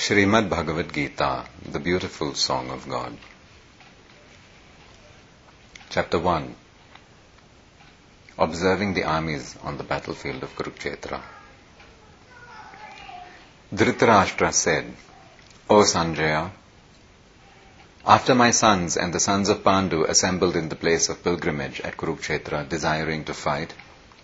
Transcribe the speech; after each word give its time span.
Srimad 0.00 0.48
Bhagavad 0.48 0.94
Gita, 0.94 1.44
the 1.70 1.78
beautiful 1.78 2.34
song 2.34 2.70
of 2.70 2.88
God. 2.88 3.14
Chapter 5.90 6.18
1 6.18 6.54
Observing 8.38 8.94
the 8.94 9.04
armies 9.04 9.58
on 9.62 9.76
the 9.76 9.84
battlefield 9.84 10.42
of 10.42 10.56
Kurukshetra. 10.56 11.20
Dhritarashtra 13.74 14.54
said, 14.54 14.90
O 15.68 15.82
Sanjaya, 15.82 16.50
after 18.06 18.34
my 18.34 18.52
sons 18.52 18.96
and 18.96 19.12
the 19.12 19.20
sons 19.20 19.50
of 19.50 19.62
Pandu 19.62 20.04
assembled 20.04 20.56
in 20.56 20.70
the 20.70 20.76
place 20.76 21.10
of 21.10 21.22
pilgrimage 21.22 21.82
at 21.82 21.98
Kurukshetra 21.98 22.66
desiring 22.66 23.24
to 23.24 23.34
fight, 23.34 23.74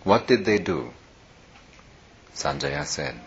what 0.04 0.26
did 0.26 0.46
they 0.46 0.58
do? 0.58 0.90
Sanjaya 2.34 2.86
said, 2.86 3.20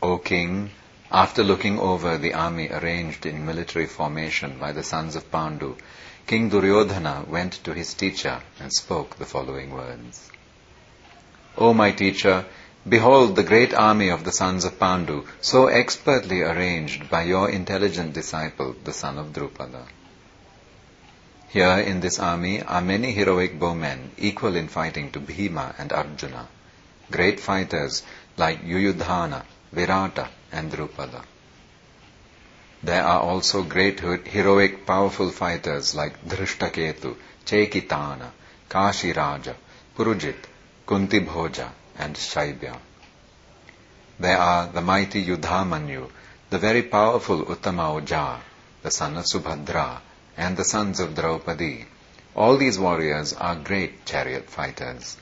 O 0.00 0.18
king, 0.18 0.70
after 1.10 1.44
looking 1.44 1.78
over 1.78 2.18
the 2.18 2.34
army 2.34 2.68
arranged 2.68 3.26
in 3.26 3.46
military 3.46 3.86
formation 3.86 4.58
by 4.58 4.72
the 4.72 4.82
sons 4.82 5.14
of 5.14 5.30
Pandu, 5.30 5.76
King 6.26 6.50
Duryodhana 6.50 7.24
went 7.28 7.52
to 7.64 7.72
his 7.72 7.94
teacher 7.94 8.42
and 8.58 8.72
spoke 8.72 9.16
the 9.16 9.24
following 9.24 9.70
words. 9.70 10.28
O 11.56 11.72
my 11.72 11.92
teacher, 11.92 12.44
behold 12.88 13.36
the 13.36 13.44
great 13.44 13.72
army 13.72 14.08
of 14.08 14.24
the 14.24 14.32
sons 14.32 14.64
of 14.64 14.78
Pandu, 14.78 15.24
so 15.40 15.68
expertly 15.68 16.42
arranged 16.42 17.08
by 17.08 17.22
your 17.22 17.48
intelligent 17.50 18.12
disciple, 18.12 18.74
the 18.84 18.92
son 18.92 19.18
of 19.18 19.32
Drupada. 19.32 19.86
Here 21.48 21.78
in 21.78 22.00
this 22.00 22.18
army 22.18 22.60
are 22.62 22.80
many 22.80 23.12
heroic 23.12 23.58
bowmen, 23.58 24.10
equal 24.18 24.56
in 24.56 24.66
fighting 24.66 25.12
to 25.12 25.20
Bhima 25.20 25.74
and 25.78 25.92
Arjuna, 25.92 26.48
great 27.10 27.38
fighters 27.38 28.02
like 28.36 28.64
Yuyudhana, 28.64 29.44
Virata, 29.72 30.28
and 30.52 30.70
Drupada. 30.70 31.24
There 32.82 33.02
are 33.02 33.20
also 33.20 33.62
great 33.62 34.00
heroic 34.00 34.86
powerful 34.86 35.30
fighters 35.30 35.94
like 35.94 36.24
Drishtaketu, 36.28 37.16
Chekitana, 37.44 38.30
Kashiraja, 38.68 39.54
Purujit, 39.96 40.44
Kuntibhoja, 40.86 41.70
and 41.98 42.14
Shaibya. 42.14 42.78
There 44.18 44.38
are 44.38 44.68
the 44.68 44.80
mighty 44.80 45.24
Yudhamanyu, 45.24 46.10
the 46.50 46.58
very 46.58 46.82
powerful 46.82 47.44
Uttama 47.44 48.00
Oja, 48.00 48.38
the 48.82 48.90
son 48.90 49.16
of 49.16 49.24
Subhadra, 49.24 50.00
and 50.36 50.56
the 50.56 50.64
sons 50.64 51.00
of 51.00 51.14
Draupadi. 51.14 51.86
All 52.34 52.56
these 52.56 52.78
warriors 52.78 53.32
are 53.32 53.56
great 53.56 54.04
chariot 54.06 54.48
fighters. 54.48 55.16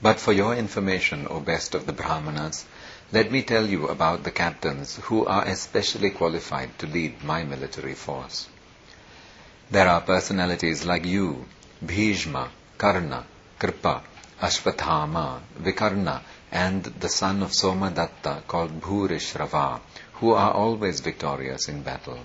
But 0.00 0.18
for 0.18 0.32
your 0.32 0.56
information, 0.56 1.28
O 1.28 1.38
best 1.38 1.74
of 1.74 1.86
the 1.86 1.92
Brahmanas, 1.92 2.64
let 3.12 3.30
me 3.30 3.42
tell 3.42 3.66
you 3.66 3.88
about 3.88 4.22
the 4.24 4.30
captains 4.30 4.96
who 5.02 5.26
are 5.26 5.44
especially 5.44 6.10
qualified 6.10 6.78
to 6.78 6.86
lead 6.86 7.22
my 7.22 7.44
military 7.44 7.94
force. 7.94 8.48
There 9.70 9.86
are 9.86 10.00
personalities 10.00 10.86
like 10.86 11.04
you, 11.04 11.44
Bhishma, 11.84 12.48
Karna, 12.78 13.26
Kripa, 13.58 14.02
Ashwathama, 14.40 15.40
Vikarna, 15.60 16.22
and 16.50 16.84
the 16.84 17.08
son 17.08 17.42
of 17.42 17.50
Somadatta 17.52 18.46
called 18.46 18.80
Bhurishrava, 18.80 19.80
who 20.14 20.32
are 20.32 20.52
always 20.52 21.00
victorious 21.00 21.68
in 21.68 21.82
battle. 21.82 22.18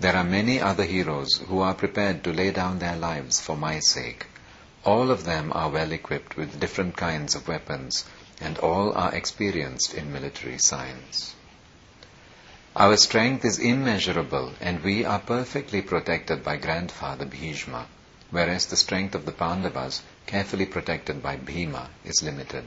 There 0.00 0.16
are 0.16 0.24
many 0.24 0.60
other 0.60 0.84
heroes 0.84 1.36
who 1.48 1.60
are 1.60 1.74
prepared 1.74 2.24
to 2.24 2.32
lay 2.32 2.50
down 2.50 2.78
their 2.78 2.96
lives 2.96 3.40
for 3.40 3.56
my 3.56 3.78
sake. 3.80 4.26
All 4.84 5.10
of 5.10 5.24
them 5.24 5.52
are 5.54 5.70
well 5.70 5.92
equipped 5.92 6.36
with 6.36 6.58
different 6.60 6.96
kinds 6.96 7.34
of 7.34 7.46
weapons, 7.46 8.04
and 8.40 8.58
all 8.58 8.92
are 8.92 9.14
experienced 9.14 9.94
in 9.94 10.12
military 10.12 10.58
science. 10.58 11.34
Our 12.76 12.96
strength 12.96 13.44
is 13.44 13.60
immeasurable 13.60 14.52
and 14.60 14.82
we 14.82 15.04
are 15.04 15.20
perfectly 15.20 15.80
protected 15.80 16.42
by 16.42 16.56
grandfather 16.56 17.24
Bhishma, 17.24 17.86
whereas 18.30 18.66
the 18.66 18.76
strength 18.76 19.14
of 19.14 19.26
the 19.26 19.32
Pandavas, 19.32 20.02
carefully 20.26 20.66
protected 20.66 21.22
by 21.22 21.36
Bhima, 21.36 21.90
is 22.04 22.22
limited. 22.22 22.64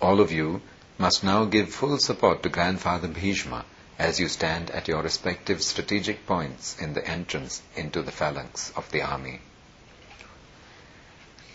All 0.00 0.20
of 0.20 0.30
you 0.30 0.62
must 0.98 1.24
now 1.24 1.44
give 1.46 1.74
full 1.74 1.98
support 1.98 2.44
to 2.44 2.48
grandfather 2.48 3.08
Bhishma 3.08 3.64
as 3.98 4.20
you 4.20 4.28
stand 4.28 4.70
at 4.70 4.86
your 4.86 5.02
respective 5.02 5.60
strategic 5.60 6.24
points 6.24 6.76
in 6.80 6.92
the 6.94 7.04
entrance 7.04 7.62
into 7.74 8.02
the 8.02 8.12
phalanx 8.12 8.72
of 8.76 8.88
the 8.92 9.02
army. 9.02 9.40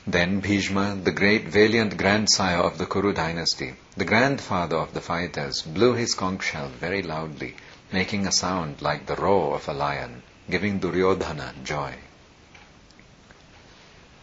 Then 0.06 0.41
Bhishma, 0.41 0.96
the 1.02 1.14
great 1.14 1.47
valiant 1.47 1.96
grandsire 1.97 2.58
of 2.58 2.78
the 2.78 2.86
Kuru 2.86 3.14
dynasty, 3.14 3.75
the 3.96 4.03
grandfather 4.03 4.75
of 4.75 4.94
the 4.94 5.00
fighters, 5.00 5.62
blew 5.62 5.94
his 5.94 6.14
conch 6.14 6.44
shell 6.44 6.68
very 6.68 7.02
loudly, 7.02 7.56
making 7.91 8.28
a 8.28 8.31
sound 8.34 8.81
like 8.81 9.06
the 9.06 9.16
roar 9.16 9.56
of 9.56 9.69
a 9.69 9.74
lion, 9.74 10.22
giving 10.50 10.80
Duryodhana 10.80 11.53
joy. 11.64 11.96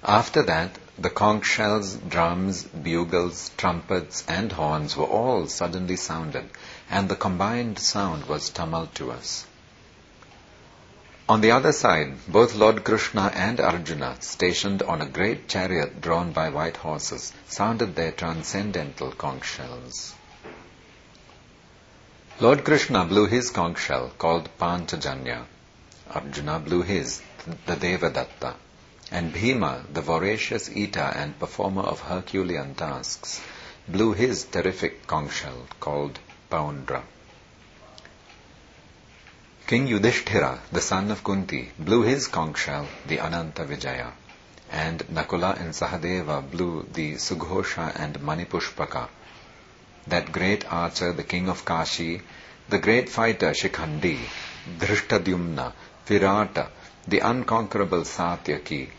After 0.04 0.42
that, 0.42 0.78
the 0.98 1.08
conch 1.08 1.46
shells, 1.46 1.94
drums, 1.94 2.64
bugles, 2.64 3.50
trumpets, 3.56 4.22
and 4.28 4.52
horns 4.52 4.98
were 4.98 5.06
all 5.06 5.47
suddenly 5.47 5.97
sounded, 5.97 6.50
and 6.91 7.08
the 7.08 7.16
combined 7.16 7.78
sound 7.78 8.24
was 8.24 8.50
tumultuous. 8.50 9.47
On 11.30 11.41
the 11.41 11.52
other 11.52 11.70
side, 11.70 12.14
both 12.26 12.56
Lord 12.56 12.82
Krishna 12.82 13.30
and 13.32 13.60
Arjuna, 13.60 14.16
stationed 14.18 14.82
on 14.82 15.00
a 15.00 15.06
great 15.06 15.46
chariot 15.46 16.00
drawn 16.00 16.32
by 16.32 16.48
white 16.48 16.78
horses, 16.78 17.32
sounded 17.46 17.94
their 17.94 18.10
transcendental 18.10 19.12
conch 19.12 19.44
shells. 19.44 20.12
Lord 22.41 22.64
Krishna 22.64 23.04
blew 23.04 23.26
his 23.26 23.50
conch 23.50 23.78
shell, 23.78 24.10
called 24.18 24.48
Panchajanya. 24.58 25.44
Arjuna 26.12 26.58
blew 26.58 26.82
his, 26.82 27.22
the 27.66 27.76
Devadatta. 27.76 28.54
And 29.12 29.32
Bhima, 29.32 29.84
the 29.92 30.02
voracious 30.02 30.68
eater 30.68 31.12
and 31.14 31.38
performer 31.38 31.82
of 31.82 32.00
Herculean 32.00 32.74
tasks, 32.74 33.41
blew 33.86 34.14
his 34.14 34.47
terrific 34.47 35.06
conch 35.06 35.34
shell, 35.34 35.68
called 35.78 36.18
Paundra. 36.50 37.04
King 39.70 39.86
Yudhishthira, 39.86 40.58
the 40.72 40.81
son 40.81 41.12
of 41.12 41.22
Kunti, 41.22 41.70
blew 41.78 42.03
his 42.03 42.26
conch 42.26 42.58
shell, 42.58 42.88
the 43.06 43.20
Ananta 43.20 43.64
Vijaya, 43.64 44.10
and 44.72 44.98
Nakula 45.06 45.60
and 45.60 45.72
Sahadeva 45.72 46.42
blew 46.50 46.84
the 46.92 47.12
Sughosha 47.12 47.92
and 47.94 48.19
Manipushpaka. 48.19 49.06
That 50.09 50.32
great 50.32 50.64
archer, 50.72 51.12
the 51.12 51.22
king 51.22 51.48
of 51.48 51.64
Kashi, 51.64 52.20
the 52.69 52.78
great 52.78 53.09
fighter 53.09 53.53
Shikhandi, 53.53 54.19
Dhrishtadyumna, 54.76 55.72
Virata, 56.04 56.66
the 57.06 57.20
unconquerable 57.20 58.03
Satyaki, 58.03 58.91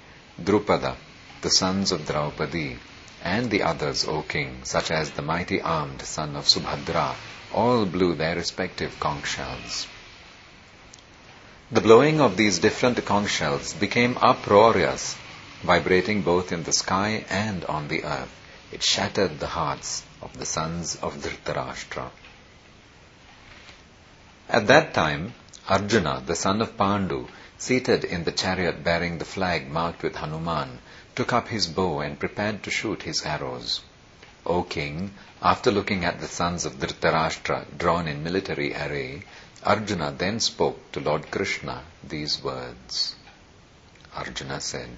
Drupada, 0.41 0.95
the 1.41 1.49
sons 1.49 1.91
of 1.91 2.07
Draupadi, 2.07 2.77
and 3.21 3.51
the 3.51 3.63
others, 3.63 4.05
O 4.07 4.21
king, 4.21 4.63
such 4.63 4.89
as 4.89 5.11
the 5.11 5.21
mighty 5.21 5.61
armed 5.61 6.01
son 6.01 6.37
of 6.37 6.45
Subhadra, 6.45 7.17
all 7.51 7.85
blew 7.85 8.15
their 8.15 8.37
respective 8.37 8.97
conch 9.01 9.27
shells. 9.27 9.87
The 11.73 11.79
blowing 11.79 12.19
of 12.19 12.35
these 12.35 12.59
different 12.59 13.05
conch 13.05 13.29
shells 13.29 13.71
became 13.71 14.17
uproarious, 14.21 15.15
vibrating 15.63 16.21
both 16.21 16.51
in 16.51 16.63
the 16.63 16.73
sky 16.73 17.23
and 17.29 17.63
on 17.63 17.87
the 17.87 18.03
earth. 18.03 18.35
It 18.73 18.83
shattered 18.83 19.39
the 19.39 19.47
hearts 19.47 20.03
of 20.21 20.37
the 20.37 20.45
sons 20.45 20.97
of 20.97 21.21
Dhritarashtra. 21.21 22.09
At 24.49 24.67
that 24.67 24.93
time, 24.93 25.33
Arjuna, 25.69 26.23
the 26.25 26.35
son 26.35 26.61
of 26.61 26.75
Pandu, 26.75 27.29
seated 27.57 28.03
in 28.03 28.25
the 28.25 28.33
chariot 28.33 28.83
bearing 28.83 29.17
the 29.17 29.23
flag 29.23 29.69
marked 29.71 30.03
with 30.03 30.17
Hanuman, 30.17 30.79
took 31.15 31.31
up 31.31 31.47
his 31.47 31.67
bow 31.67 32.01
and 32.01 32.19
prepared 32.19 32.63
to 32.63 32.69
shoot 32.69 33.03
his 33.03 33.25
arrows. 33.25 33.79
O 34.45 34.63
king, 34.63 35.13
after 35.41 35.71
looking 35.71 36.03
at 36.03 36.19
the 36.19 36.27
sons 36.27 36.65
of 36.65 36.79
Dhritarashtra 36.79 37.77
drawn 37.77 38.09
in 38.09 38.23
military 38.23 38.73
array, 38.75 39.23
Arjuna 39.63 40.11
then 40.17 40.39
spoke 40.39 40.91
to 40.91 40.99
Lord 40.99 41.29
Krishna 41.29 41.83
these 42.03 42.43
words. 42.43 43.15
Arjuna 44.15 44.59
said, 44.59 44.89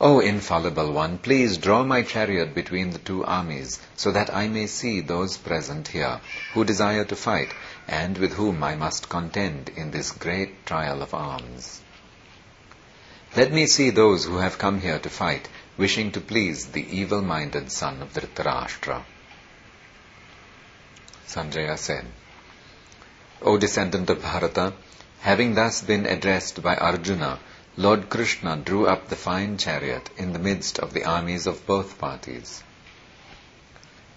O 0.00 0.20
infallible 0.20 0.92
one, 0.92 1.18
please 1.18 1.56
draw 1.58 1.82
my 1.82 2.02
chariot 2.02 2.54
between 2.54 2.90
the 2.90 2.98
two 2.98 3.24
armies 3.24 3.80
so 3.96 4.12
that 4.12 4.32
I 4.32 4.46
may 4.46 4.66
see 4.66 5.00
those 5.00 5.36
present 5.36 5.88
here 5.88 6.20
who 6.52 6.64
desire 6.64 7.04
to 7.06 7.16
fight 7.16 7.52
and 7.88 8.18
with 8.18 8.34
whom 8.34 8.62
I 8.62 8.74
must 8.76 9.08
contend 9.08 9.70
in 9.70 9.90
this 9.90 10.12
great 10.12 10.66
trial 10.66 11.02
of 11.02 11.14
arms. 11.14 11.80
Let 13.34 13.52
me 13.52 13.66
see 13.66 13.90
those 13.90 14.26
who 14.26 14.36
have 14.36 14.58
come 14.58 14.80
here 14.80 14.98
to 14.98 15.10
fight, 15.10 15.48
wishing 15.76 16.12
to 16.12 16.20
please 16.20 16.66
the 16.66 16.86
evil-minded 16.96 17.72
son 17.72 18.00
of 18.02 18.12
Dhritarashtra. 18.12 19.02
Sanjaya 21.26 21.76
said, 21.76 22.06
O 23.42 23.58
descendant 23.58 24.08
of 24.08 24.22
Bharata, 24.22 24.72
having 25.20 25.54
thus 25.54 25.82
been 25.82 26.06
addressed 26.06 26.62
by 26.62 26.76
Arjuna, 26.76 27.38
Lord 27.76 28.08
Krishna 28.08 28.56
drew 28.56 28.86
up 28.86 29.08
the 29.08 29.16
fine 29.16 29.58
chariot 29.58 30.08
in 30.16 30.32
the 30.32 30.38
midst 30.38 30.78
of 30.78 30.94
the 30.94 31.04
armies 31.04 31.46
of 31.46 31.66
both 31.66 31.98
parties. 31.98 32.62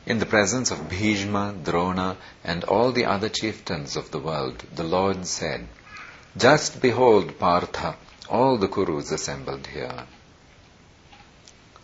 In 0.06 0.20
the 0.20 0.26
presence 0.26 0.72
of 0.72 0.88
Bhishma, 0.88 1.54
Drona, 1.64 2.16
and 2.44 2.64
all 2.64 2.94
the 2.94 3.06
other 3.06 3.28
chieftains 3.28 3.98
of 3.98 4.12
the 4.12 4.20
world, 4.20 4.64
the 4.74 4.84
Lord 4.84 5.28
said, 5.28 5.68
Just 6.38 6.82
behold, 6.82 7.38
Partha, 7.38 7.98
all 8.30 8.58
the 8.58 8.70
Kurus 8.70 9.12
assembled 9.12 9.68
here. 9.68 10.06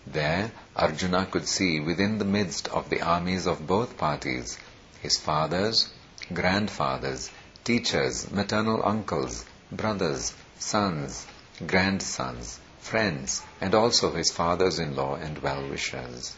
There, 0.08 0.52
Arjuna 0.76 1.26
could 1.26 1.48
see 1.48 1.80
within 1.80 2.18
the 2.18 2.26
midst 2.26 2.70
of 2.70 2.90
the 2.90 3.02
armies 3.02 3.46
of 3.46 3.68
both 3.68 3.98
parties 3.98 4.58
his 5.02 5.18
fathers, 5.18 5.90
grandfathers, 6.34 7.30
teachers, 7.64 8.32
maternal 8.32 8.82
uncles, 8.86 9.46
brothers, 9.72 10.34
sons, 10.60 11.26
grandsons, 11.66 12.60
friends, 12.80 13.42
and 13.62 13.74
also 13.74 14.12
his 14.12 14.32
fathers-in-law 14.32 15.16
and 15.16 15.40
well-wishers. 15.40 16.36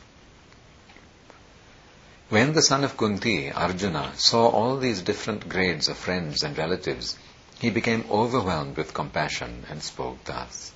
When 2.29 2.53
the 2.53 2.61
son 2.61 2.83
of 2.83 2.97
Kunti, 2.97 3.51
Arjuna, 3.51 4.11
saw 4.17 4.47
all 4.47 4.77
these 4.77 5.01
different 5.01 5.47
grades 5.47 5.87
of 5.87 5.97
friends 5.97 6.43
and 6.43 6.57
relatives, 6.57 7.17
he 7.59 7.69
became 7.69 8.03
overwhelmed 8.11 8.75
with 8.75 8.93
compassion 8.93 9.65
and 9.69 9.81
spoke 9.81 10.23
thus. 10.25 10.73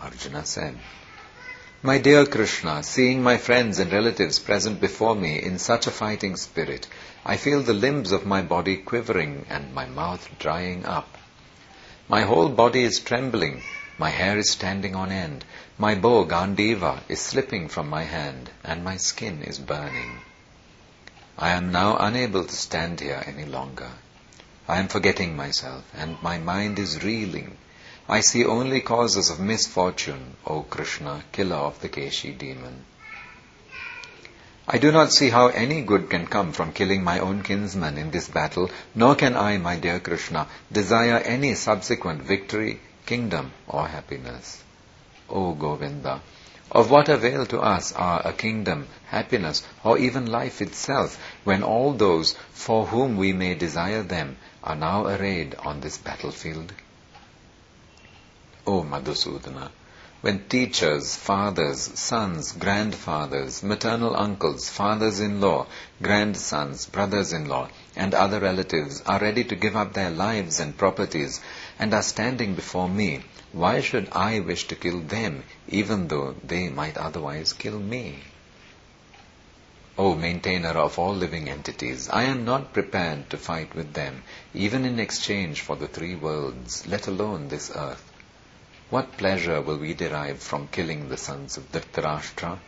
Arjuna 0.00 0.46
said, 0.46 0.78
My 1.82 1.98
dear 1.98 2.24
Krishna, 2.26 2.82
seeing 2.82 3.22
my 3.22 3.36
friends 3.36 3.78
and 3.78 3.92
relatives 3.92 4.38
present 4.38 4.80
before 4.80 5.14
me 5.14 5.42
in 5.42 5.58
such 5.58 5.86
a 5.86 5.90
fighting 5.90 6.36
spirit, 6.36 6.88
I 7.28 7.36
feel 7.36 7.60
the 7.60 7.74
limbs 7.74 8.12
of 8.12 8.24
my 8.24 8.40
body 8.40 8.76
quivering 8.76 9.46
and 9.50 9.74
my 9.74 9.84
mouth 9.84 10.28
drying 10.38 10.86
up. 10.86 11.18
My 12.08 12.22
whole 12.22 12.48
body 12.48 12.84
is 12.84 13.00
trembling, 13.00 13.64
my 13.98 14.10
hair 14.10 14.38
is 14.38 14.52
standing 14.52 14.94
on 14.94 15.10
end, 15.10 15.44
my 15.76 15.96
bow 15.96 16.24
Gandiva 16.24 17.00
is 17.08 17.20
slipping 17.20 17.68
from 17.68 17.90
my 17.90 18.04
hand, 18.04 18.50
and 18.62 18.84
my 18.84 18.96
skin 18.96 19.42
is 19.42 19.58
burning. 19.58 20.20
I 21.36 21.50
am 21.50 21.72
now 21.72 21.96
unable 21.96 22.44
to 22.44 22.54
stand 22.54 23.00
here 23.00 23.24
any 23.26 23.44
longer. 23.44 23.90
I 24.68 24.78
am 24.78 24.86
forgetting 24.86 25.34
myself, 25.34 25.82
and 25.94 26.22
my 26.22 26.38
mind 26.38 26.78
is 26.78 27.02
reeling. 27.02 27.58
I 28.08 28.20
see 28.20 28.44
only 28.44 28.80
causes 28.80 29.30
of 29.30 29.40
misfortune, 29.40 30.36
O 30.46 30.62
Krishna, 30.62 31.24
killer 31.32 31.56
of 31.56 31.80
the 31.80 31.88
Keshi 31.88 32.38
demon. 32.38 32.84
I 34.68 34.78
do 34.78 34.90
not 34.90 35.12
see 35.12 35.30
how 35.30 35.46
any 35.46 35.82
good 35.82 36.10
can 36.10 36.26
come 36.26 36.52
from 36.52 36.72
killing 36.72 37.04
my 37.04 37.20
own 37.20 37.44
kinsman 37.44 37.96
in 37.96 38.10
this 38.10 38.26
battle, 38.26 38.68
nor 38.96 39.14
can 39.14 39.36
I, 39.36 39.58
my 39.58 39.76
dear 39.76 40.00
Krishna, 40.00 40.48
desire 40.72 41.18
any 41.18 41.54
subsequent 41.54 42.22
victory, 42.22 42.80
kingdom, 43.06 43.52
or 43.68 43.86
happiness. 43.86 44.64
O 45.30 45.54
Govinda, 45.54 46.20
of 46.72 46.90
what 46.90 47.08
avail 47.08 47.46
to 47.46 47.60
us 47.60 47.92
are 47.92 48.26
a 48.26 48.32
kingdom, 48.32 48.88
happiness, 49.06 49.62
or 49.84 49.98
even 49.98 50.26
life 50.26 50.60
itself, 50.60 51.16
when 51.44 51.62
all 51.62 51.92
those 51.92 52.34
for 52.52 52.86
whom 52.86 53.16
we 53.16 53.32
may 53.32 53.54
desire 53.54 54.02
them 54.02 54.36
are 54.64 54.74
now 54.74 55.06
arrayed 55.06 55.54
on 55.60 55.80
this 55.80 55.96
battlefield? 55.96 56.72
O 58.66 58.82
Madhusudana, 58.82 59.70
when 60.22 60.48
teachers, 60.48 61.14
fathers, 61.14 61.80
sons, 61.98 62.52
grandfathers, 62.52 63.62
maternal 63.62 64.16
uncles, 64.16 64.68
fathers-in-law, 64.68 65.66
grandsons, 66.02 66.86
brothers-in-law, 66.86 67.68
and 67.94 68.14
other 68.14 68.40
relatives 68.40 69.02
are 69.06 69.20
ready 69.20 69.44
to 69.44 69.54
give 69.54 69.76
up 69.76 69.92
their 69.92 70.10
lives 70.10 70.58
and 70.58 70.76
properties 70.78 71.40
and 71.78 71.92
are 71.92 72.02
standing 72.02 72.54
before 72.54 72.88
me, 72.88 73.22
why 73.52 73.80
should 73.80 74.08
I 74.12 74.40
wish 74.40 74.66
to 74.68 74.74
kill 74.76 75.00
them 75.00 75.44
even 75.68 76.08
though 76.08 76.34
they 76.44 76.68
might 76.68 76.96
otherwise 76.96 77.52
kill 77.52 77.78
me? 77.78 78.20
O 79.98 80.14
maintainer 80.14 80.70
of 80.76 80.98
all 80.98 81.14
living 81.14 81.48
entities, 81.48 82.10
I 82.10 82.24
am 82.24 82.44
not 82.44 82.74
prepared 82.74 83.30
to 83.30 83.38
fight 83.38 83.74
with 83.74 83.94
them, 83.94 84.24
even 84.52 84.84
in 84.84 85.00
exchange 85.00 85.62
for 85.62 85.74
the 85.76 85.88
three 85.88 86.14
worlds, 86.14 86.86
let 86.86 87.06
alone 87.06 87.48
this 87.48 87.70
earth. 87.74 88.05
What 88.88 89.16
pleasure 89.16 89.60
will 89.60 89.78
we 89.78 89.94
derive 89.94 90.40
from 90.40 90.68
killing 90.68 91.08
the 91.08 91.16
sons 91.16 91.56
of 91.56 91.72
Dhritarashtra? 91.72 92.58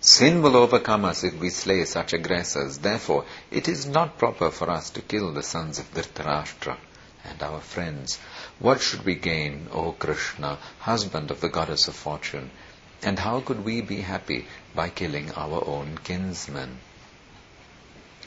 Sin 0.00 0.42
will 0.42 0.56
overcome 0.56 1.04
us 1.04 1.22
if 1.22 1.34
we 1.34 1.50
slay 1.50 1.84
such 1.84 2.12
aggressors. 2.12 2.78
Therefore, 2.78 3.24
it 3.52 3.68
is 3.68 3.86
not 3.86 4.18
proper 4.18 4.50
for 4.50 4.68
us 4.68 4.90
to 4.90 5.00
kill 5.02 5.32
the 5.32 5.44
sons 5.44 5.78
of 5.78 5.92
Dhritarashtra 5.94 6.76
and 7.24 7.40
our 7.40 7.60
friends. 7.60 8.18
What 8.58 8.80
should 8.80 9.04
we 9.04 9.14
gain, 9.14 9.68
O 9.72 9.92
Krishna, 9.92 10.58
husband 10.80 11.30
of 11.30 11.40
the 11.40 11.48
goddess 11.48 11.86
of 11.86 11.94
fortune? 11.94 12.50
And 13.02 13.18
how 13.18 13.40
could 13.40 13.64
we 13.64 13.80
be 13.80 14.00
happy 14.00 14.48
by 14.74 14.88
killing 14.88 15.30
our 15.32 15.64
own 15.64 15.98
kinsmen? 16.02 16.78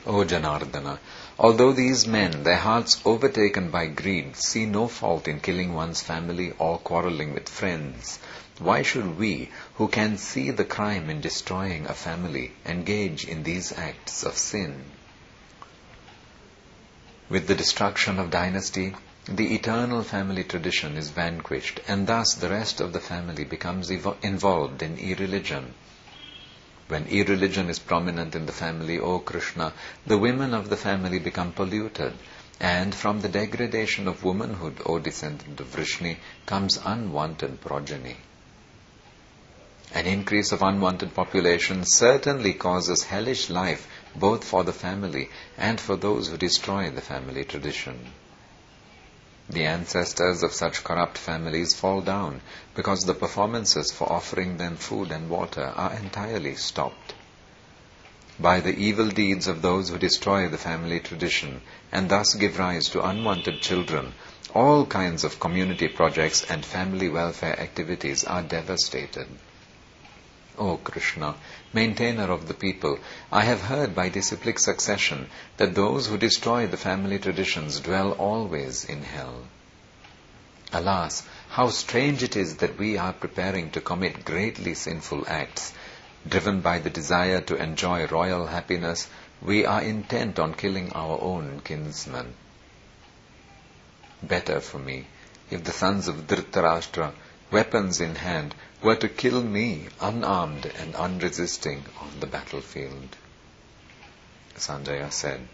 O 0.06 0.26
Janardana, 0.26 1.00
although 1.40 1.72
these 1.72 2.06
men, 2.06 2.44
their 2.44 2.58
hearts 2.58 3.00
overtaken 3.06 3.72
by 3.72 3.86
greed, 3.86 4.36
see 4.36 4.66
no 4.66 4.90
fault 4.90 5.30
in 5.30 5.40
killing 5.40 5.74
one's 5.74 6.02
family 6.02 6.52
or 6.60 6.78
quarreling 6.78 7.34
with 7.34 7.48
friends, 7.48 8.20
why 8.60 8.82
should 8.82 9.18
we, 9.18 9.50
who 9.76 9.88
can 9.88 10.18
see 10.18 10.52
the 10.52 10.66
crime 10.66 11.10
in 11.10 11.22
destroying 11.22 11.86
a 11.86 11.94
family, 11.94 12.52
engage 12.66 13.24
in 13.26 13.44
these 13.44 13.72
acts 13.72 14.24
of 14.24 14.38
sin? 14.38 14.84
With 17.30 17.48
the 17.48 17.56
destruction 17.56 18.20
of 18.20 18.30
dynasty, 18.30 18.96
the 19.26 19.56
eternal 19.56 20.04
family 20.04 20.44
tradition 20.44 20.98
is 20.98 21.12
vanquished, 21.12 21.80
and 21.88 22.08
thus 22.08 22.34
the 22.34 22.50
rest 22.50 22.82
of 22.82 22.92
the 22.92 23.00
family 23.00 23.46
becomes 23.46 23.90
evo- 23.90 24.18
involved 24.22 24.84
in 24.84 24.98
irreligion. 24.98 25.74
When 26.90 27.06
irreligion 27.08 27.70
is 27.70 27.80
prominent 27.80 28.36
in 28.36 28.46
the 28.46 28.52
family, 28.52 29.00
O 29.00 29.20
Krishna, 29.20 29.74
the 30.06 30.18
women 30.18 30.54
of 30.54 30.70
the 30.70 30.78
family 30.78 31.18
become 31.18 31.54
polluted, 31.54 32.14
and 32.60 32.94
from 32.94 33.22
the 33.22 33.30
degradation 33.30 34.08
of 34.08 34.24
womanhood, 34.24 34.82
O 34.86 35.00
descendant 35.00 35.60
of 35.60 35.68
Vrishni, 35.68 36.18
comes 36.46 36.78
unwanted 36.84 37.62
progeny. 37.62 38.18
An 39.94 40.08
increase 40.08 40.52
of 40.52 40.62
unwanted 40.62 41.14
population 41.14 41.84
certainly 41.86 42.54
causes 42.54 43.04
hellish 43.04 43.50
life 43.50 43.88
both 44.16 44.44
for 44.44 44.64
the 44.64 44.74
family 44.74 45.30
and 45.58 45.80
for 45.80 45.96
those 45.96 46.28
who 46.30 46.38
destroy 46.38 46.90
the 46.90 47.02
family 47.02 47.44
tradition. 47.44 48.12
The 49.50 49.66
ancestors 49.66 50.42
of 50.42 50.54
such 50.54 50.84
corrupt 50.84 51.18
families 51.18 51.76
fall 51.76 52.02
down 52.02 52.42
because 52.76 53.02
the 53.02 53.14
performances 53.14 53.92
for 53.92 54.12
offering 54.12 54.58
them 54.58 54.78
food 54.78 55.12
and 55.12 55.30
water 55.30 55.74
are 55.76 55.94
entirely 55.94 56.56
stopped. 56.56 57.14
By 58.40 58.62
the 58.62 58.76
evil 58.76 59.10
deeds 59.10 59.48
of 59.48 59.62
those 59.62 59.90
who 59.90 59.98
destroy 59.98 60.48
the 60.48 60.58
family 60.58 61.00
tradition 61.00 61.62
and 61.92 62.10
thus 62.10 62.34
give 62.34 62.58
rise 62.58 62.90
to 62.90 63.06
unwanted 63.06 63.62
children, 63.62 64.14
all 64.56 64.86
kinds 64.86 65.24
of 65.24 65.40
community 65.40 65.88
projects 65.88 66.44
and 66.44 66.66
family 66.66 67.10
welfare 67.10 67.60
activities 67.60 68.24
are 68.24 68.44
devastated. 68.44 69.28
O 70.58 70.78
Krishna, 70.78 71.36
maintainer 71.74 72.32
of 72.32 72.48
the 72.48 72.54
people, 72.54 73.00
I 73.32 73.44
have 73.44 73.62
heard 73.62 73.96
by 73.96 74.10
disciplic 74.10 74.60
succession 74.60 75.30
that 75.58 75.76
those 75.76 76.08
who 76.08 76.18
destroy 76.18 76.68
the 76.68 76.78
family 76.78 77.20
traditions 77.20 77.80
dwell 77.80 78.12
always 78.14 78.86
in 78.86 79.04
hell. 79.04 79.44
Alas, 80.72 81.24
how 81.50 81.70
strange 81.70 82.24
it 82.24 82.36
is 82.36 82.58
that 82.58 82.78
we 82.78 82.98
are 82.98 83.14
preparing 83.14 83.70
to 83.72 83.82
commit 83.82 84.26
greatly 84.26 84.74
sinful 84.74 85.24
acts. 85.28 85.74
Driven 86.28 86.62
by 86.62 86.80
the 86.80 86.90
desire 86.90 87.42
to 87.42 87.56
enjoy 87.56 88.08
royal 88.08 88.48
happiness, 88.48 89.08
we 89.42 89.66
are 89.66 89.82
intent 89.82 90.40
on 90.40 90.54
killing 90.54 90.92
our 90.94 91.20
own 91.22 91.62
kinsmen. 91.64 92.34
Better 94.24 94.62
for 94.62 94.80
me 94.80 95.06
if 95.52 95.64
the 95.64 95.72
sons 95.72 96.08
of 96.08 96.28
Dhritarashtra, 96.28 97.12
weapons 97.54 98.02
in 98.02 98.16
hand, 98.16 98.56
were 98.82 98.96
to 98.96 99.08
kill 99.08 99.42
me 99.42 99.88
unarmed 100.02 100.66
and 100.66 100.96
unresisting 100.96 101.86
on 102.02 102.20
the 102.20 102.26
battlefield. 102.26 103.16
Sanjaya 104.58 105.12
said, 105.12 105.48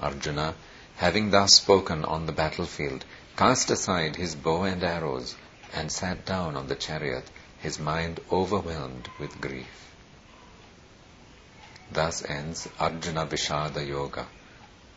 Arjuna, 0.00 0.54
having 0.96 1.30
thus 1.30 1.54
spoken 1.54 2.04
on 2.04 2.26
the 2.26 2.32
battlefield, 2.32 3.04
cast 3.36 3.70
aside 3.70 4.16
his 4.16 4.34
bow 4.34 4.64
and 4.64 4.82
arrows 4.82 5.36
and 5.72 5.90
sat 5.90 6.26
down 6.26 6.56
on 6.56 6.66
the 6.66 6.74
chariot, 6.74 7.24
his 7.60 7.78
mind 7.78 8.20
overwhelmed 8.30 9.08
with 9.18 9.40
grief. 9.40 9.92
Thus 11.92 12.24
ends 12.24 12.68
Arjuna 12.80 13.26
Vishada 13.26 13.86
Yoga, 13.86 14.26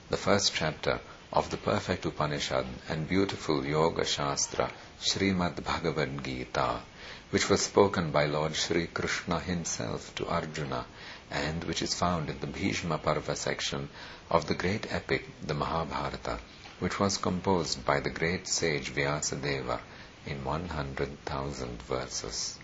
the 0.09 0.17
first 0.17 0.53
chapter 0.55 0.99
of 1.31 1.49
the 1.51 1.57
perfect 1.57 2.05
Upanishad 2.05 2.65
and 2.89 3.07
beautiful 3.07 3.65
Yoga 3.65 4.03
Shastra, 4.03 4.71
Srimad 4.99 5.63
Bhagavad 5.63 6.23
Gita, 6.23 6.81
which 7.29 7.49
was 7.49 7.61
spoken 7.61 8.11
by 8.11 8.25
Lord 8.25 8.55
Sri 8.55 8.87
Krishna 8.87 9.39
himself 9.39 10.13
to 10.15 10.27
Arjuna 10.27 10.85
and 11.29 11.63
which 11.65 11.81
is 11.81 11.93
found 11.93 12.29
in 12.29 12.39
the 12.39 12.47
Bhishma 12.47 12.97
Parva 12.97 13.35
section 13.35 13.89
of 14.29 14.47
the 14.47 14.55
great 14.55 14.91
epic, 14.91 15.27
the 15.45 15.53
Mahabharata, 15.53 16.39
which 16.79 16.99
was 16.99 17.17
composed 17.17 17.85
by 17.85 17.99
the 17.99 18.09
great 18.09 18.47
sage 18.47 18.93
Vyasadeva 18.93 19.79
in 20.25 20.43
100,000 20.43 21.81
verses. 21.83 22.57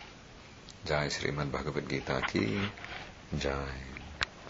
Jai 0.86 1.08
Srimad 1.08 1.52
Bhagavad 1.52 1.88
Gita 1.88 2.22
ki 2.28 2.60
Jai. 3.38 3.93